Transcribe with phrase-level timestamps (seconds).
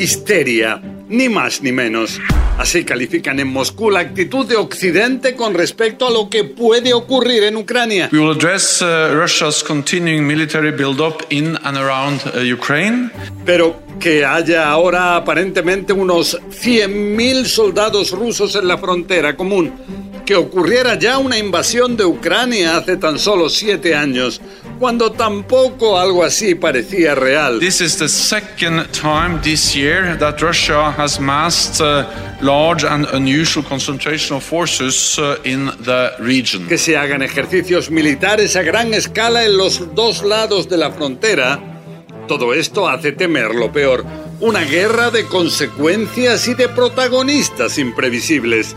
[0.00, 2.18] histeria, ni más ni menos.
[2.58, 7.44] Así califican en Moscú la actitud de Occidente con respecto a lo que puede ocurrir
[7.44, 8.08] en Ucrania.
[8.12, 13.10] We will address uh, Russia's continuing military build-up in and around uh, Ukraine.
[13.44, 19.72] Pero que haya ahora aparentemente unos 100.000 soldados rusos en la frontera común,
[20.24, 24.40] que ocurriera ya una invasión de Ucrania hace tan solo siete años,
[24.80, 27.60] cuando tampoco algo así parecía real.
[27.60, 33.62] This is the second time this year that Russia has massed a large and unusual
[33.62, 36.66] concentration of forces uh, in the region.
[36.66, 41.60] Que se hagan ejercicios militares a gran escala en los dos lados de la frontera,
[42.26, 44.06] todo esto hace temer lo peor,
[44.40, 48.74] una guerra de consecuencias y de protagonistas imprevisibles.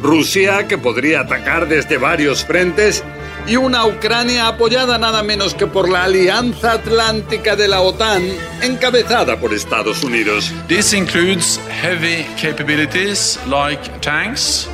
[0.00, 3.02] Rusia, que podría atacar desde varios frentes,
[3.46, 8.22] y una Ucrania apoyada nada menos que por la Alianza Atlántica de la OTAN,
[8.62, 10.52] encabezada por Estados Unidos.
[10.68, 14.68] This includes heavy capabilities like tanks,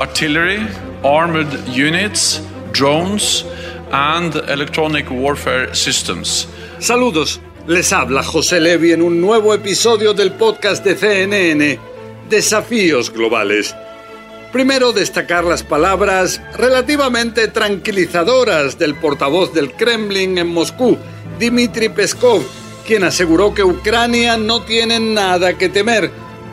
[0.00, 0.66] artillery,
[1.02, 2.40] armored units,
[2.72, 3.44] drones,
[3.92, 6.48] and electronic warfare systems.
[6.78, 11.78] Saludos, les habla José Levi en un nuevo episodio del podcast de CNN,
[12.28, 13.74] Desafíos Globales.
[14.54, 20.96] Primero destacar las palabras relativamente tranquilizadoras del portavoz del Kremlin en Moscú,
[21.40, 22.40] Dmitry Peskov,
[22.86, 26.08] quien aseguró que Ucrania no tiene nada que temer.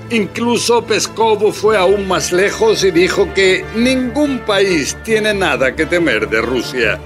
[0.09, 6.27] Incluso Peskov fue aún más lejos y dijo que ningún país tiene nada que temer
[6.27, 6.99] de Rusia.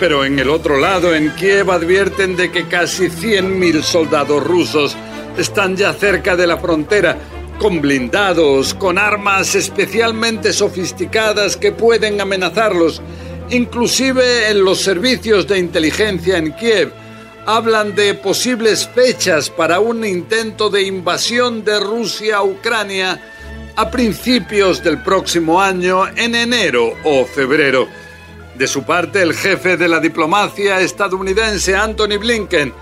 [0.00, 4.96] Pero en el otro lado, en Kiev, advierten de que casi 100.000 soldados rusos
[5.36, 7.18] están ya cerca de la frontera
[7.58, 13.00] con blindados, con armas especialmente sofisticadas que pueden amenazarlos.
[13.50, 16.92] Inclusive en los servicios de inteligencia en Kiev
[17.46, 23.20] hablan de posibles fechas para un intento de invasión de Rusia a Ucrania
[23.76, 27.88] a principios del próximo año, en enero o febrero.
[28.56, 32.72] De su parte, el jefe de la diplomacia estadounidense, Anthony Blinken,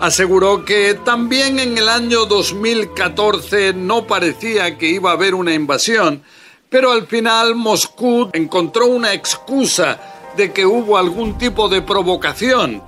[0.00, 6.22] aseguró que también en el año 2014 no parecía que iba a haber una invasión,
[6.70, 10.00] pero al final Moscú encontró una excusa
[10.36, 12.82] de que hubo algún tipo de provocación.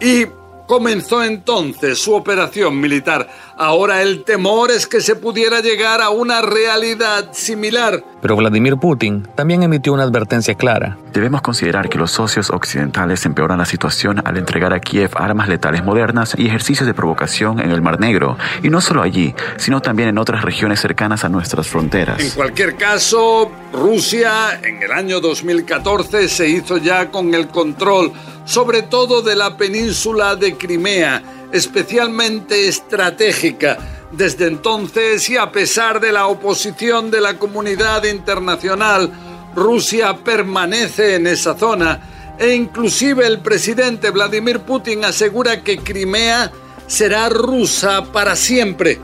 [0.00, 0.26] Y
[0.66, 3.28] comenzó entonces su operación militar.
[3.56, 8.02] Ahora el temor es que se pudiera llegar a una realidad similar.
[8.20, 10.96] Pero Vladimir Putin también emitió una advertencia clara.
[11.12, 15.84] Debemos considerar que los socios occidentales empeoran la situación al entregar a Kiev armas letales
[15.84, 20.08] modernas y ejercicios de provocación en el Mar Negro, y no solo allí, sino también
[20.08, 22.20] en otras regiones cercanas a nuestras fronteras.
[22.20, 28.12] En cualquier caso, Rusia en el año 2014 se hizo ya con el control
[28.44, 33.78] sobre todo de la península de Crimea, especialmente estratégica.
[34.12, 39.10] Desde entonces, y a pesar de la oposición de la comunidad internacional,
[39.54, 46.50] Rusia permanece en esa zona e inclusive el presidente Vladimir Putin asegura que Crimea
[46.86, 48.98] será rusa para siempre.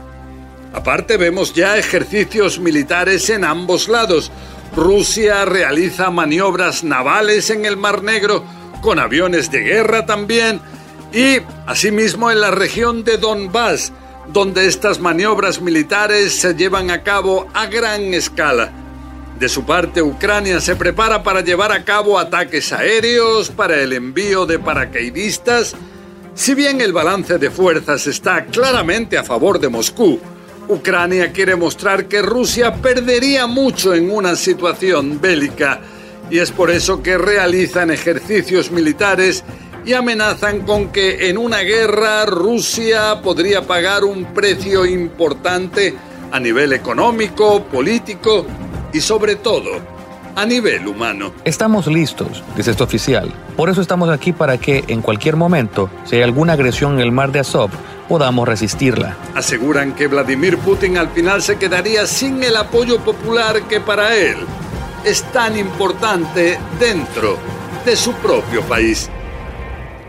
[0.72, 4.30] Aparte vemos ya ejercicios militares en ambos lados.
[4.76, 8.44] Rusia realiza maniobras navales en el Mar Negro
[8.80, 10.60] con aviones de guerra también
[11.12, 13.92] y asimismo en la región de Donbass,
[14.32, 18.72] donde estas maniobras militares se llevan a cabo a gran escala.
[19.38, 24.44] De su parte, Ucrania se prepara para llevar a cabo ataques aéreos, para el envío
[24.44, 25.74] de paracaidistas.
[26.34, 30.20] Si bien el balance de fuerzas está claramente a favor de Moscú,
[30.68, 35.80] Ucrania quiere mostrar que Rusia perdería mucho en una situación bélica
[36.30, 39.44] y es por eso que realizan ejercicios militares
[39.84, 45.94] y amenazan con que en una guerra Rusia podría pagar un precio importante
[46.30, 48.46] a nivel económico, político
[48.92, 49.70] y sobre todo
[50.36, 51.32] a nivel humano.
[51.44, 53.32] Estamos listos, dice este oficial.
[53.56, 57.10] Por eso estamos aquí para que en cualquier momento, si hay alguna agresión en el
[57.10, 57.70] mar de Azov,
[58.08, 59.16] podamos resistirla.
[59.34, 64.36] Aseguran que Vladimir Putin al final se quedaría sin el apoyo popular que para él
[65.04, 67.38] es tan importante dentro
[67.84, 69.08] de su propio país.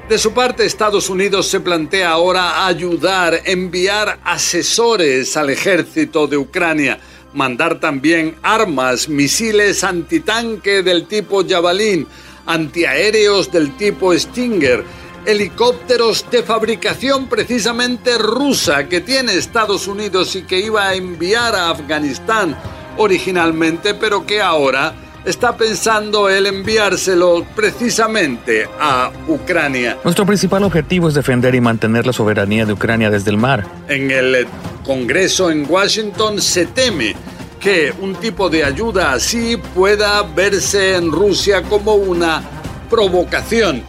[0.09, 6.99] De su parte, Estados Unidos se plantea ahora ayudar, enviar asesores al ejército de Ucrania,
[7.33, 12.05] mandar también armas, misiles antitanque del tipo Javelin,
[12.45, 14.83] antiaéreos del tipo Stinger,
[15.25, 21.69] helicópteros de fabricación precisamente rusa que tiene Estados Unidos y que iba a enviar a
[21.69, 22.57] Afganistán
[22.97, 24.93] originalmente, pero que ahora
[25.25, 29.97] está pensando el enviárselo precisamente a Ucrania.
[30.03, 33.65] Nuestro principal objetivo es defender y mantener la soberanía de Ucrania desde el mar.
[33.87, 34.47] En el
[34.85, 37.15] Congreso en Washington se teme
[37.59, 42.41] que un tipo de ayuda así pueda verse en Rusia como una
[42.89, 43.83] provocación.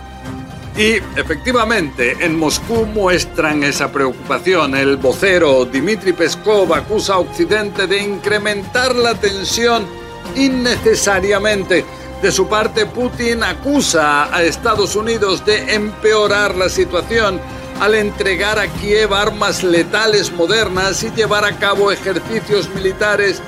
[0.76, 4.74] Y efectivamente, en Moscú muestran esa preocupación.
[4.74, 9.86] El vocero Dmitry Peskov acusa a Occidente de incrementar la tensión
[10.34, 11.84] innecesariamente.
[12.22, 17.38] De su parte, Putin acusa a Estados Unidos de empeorar la situación
[17.80, 23.42] al entregar a Kiev armas letales modernas y llevar a cabo ejercicios militares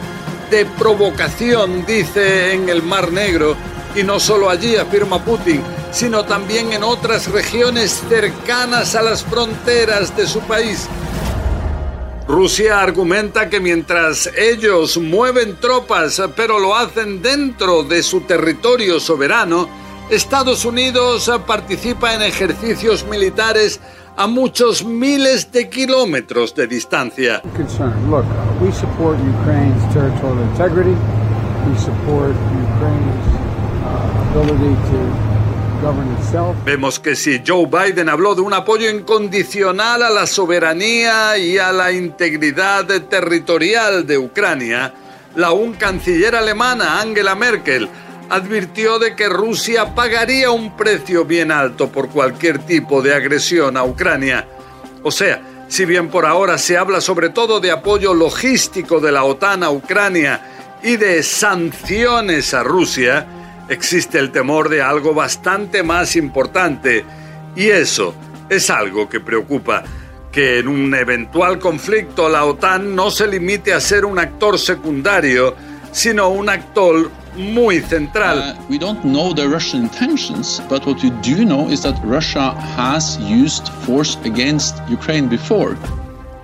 [0.50, 3.56] de provocación, dice, en el Mar Negro.
[3.94, 5.62] Y no solo allí, afirma Putin,
[5.94, 10.88] sino también en otras regiones cercanas a las fronteras de su país.
[12.26, 19.68] Rusia argumenta que mientras ellos mueven tropas, pero lo hacen dentro de su territorio soberano,
[20.10, 23.80] Estados Unidos participa en ejercicios militares
[24.16, 27.40] a muchos miles de kilómetros de distancia.
[36.64, 41.72] Vemos que si Joe Biden habló de un apoyo incondicional a la soberanía y a
[41.72, 44.94] la integridad territorial de Ucrania,
[45.36, 47.88] la un canciller alemana, Angela Merkel,
[48.30, 53.84] advirtió de que Rusia pagaría un precio bien alto por cualquier tipo de agresión a
[53.84, 54.46] Ucrania.
[55.02, 59.24] O sea, si bien por ahora se habla sobre todo de apoyo logístico de la
[59.24, 66.16] OTAN a Ucrania y de sanciones a Rusia, existe el temor de algo bastante más
[66.16, 67.04] importante,
[67.56, 68.14] y eso
[68.48, 69.84] es algo que preocupa,
[70.30, 75.54] que en un eventual conflicto la OTAN no se limite a ser un actor secundario,
[75.92, 78.56] sino un actor muy central.
[78.58, 82.52] Uh, we don't know the Russian intentions, but what we do know is that Russia
[82.76, 85.76] has used force against Ukraine before.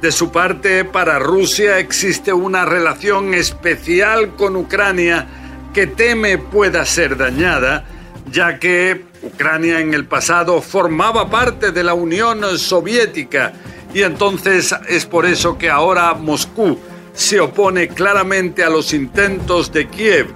[0.00, 5.26] De su parte, para Rusia existe una relación especial con Ucrania
[5.72, 7.84] que teme pueda ser dañada,
[8.30, 13.52] ya que Ucrania en el pasado formaba parte de la Unión Soviética
[13.92, 16.78] y entonces es por eso que ahora Moscú
[17.12, 20.28] se opone claramente a los intentos de Kiev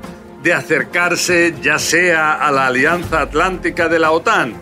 [0.43, 4.53] de acercarse ya sea a la Alianza Atlántica de la OTAN,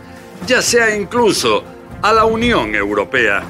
[0.46, 1.64] ya sea incluso
[2.02, 3.42] a la Unión Europea.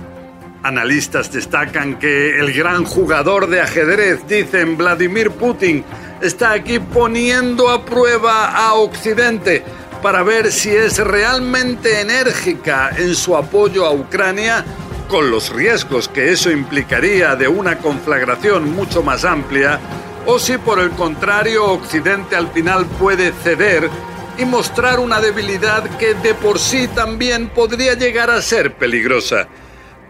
[0.62, 5.84] Analistas destacan que el gran jugador de ajedrez, dicen Vladimir Putin,
[6.22, 9.64] está aquí poniendo a prueba a Occidente
[10.02, 14.64] para ver si es realmente enérgica en su apoyo a Ucrania,
[15.08, 19.78] con los riesgos que eso implicaría de una conflagración mucho más amplia
[20.24, 23.90] o si por el contrario Occidente al final puede ceder
[24.38, 29.48] y mostrar una debilidad que de por sí también podría llegar a ser peligrosa.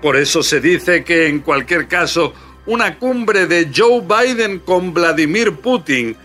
[0.00, 2.32] Por eso se dice que en cualquier caso
[2.67, 6.17] una cumbre de Joe Biden con Vladimir Putin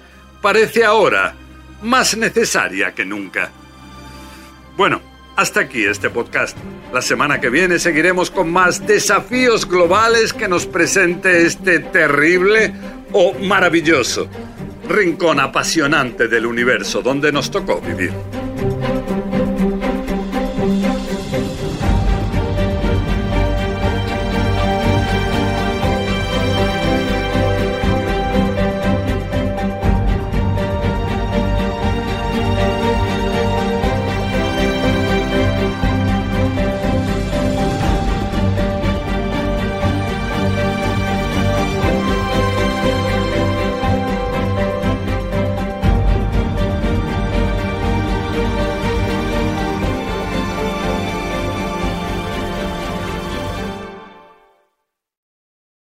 [0.41, 1.35] parece ahora
[1.81, 3.51] más necesaria que nunca.
[4.75, 5.01] Bueno,
[5.35, 6.57] hasta aquí este podcast.
[6.93, 12.73] La semana que viene seguiremos con más desafíos globales que nos presente este terrible
[13.11, 14.29] o maravilloso
[14.87, 18.13] rincón apasionante del universo donde nos tocó vivir.